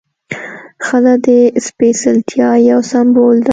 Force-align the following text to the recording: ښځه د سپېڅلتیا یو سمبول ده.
ښځه 0.85 1.13
د 1.25 1.27
سپېڅلتیا 1.65 2.49
یو 2.69 2.79
سمبول 2.91 3.35
ده. 3.45 3.49